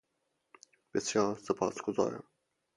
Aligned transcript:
بسیار 0.93 1.35
سپاسگزارم. 1.45 2.23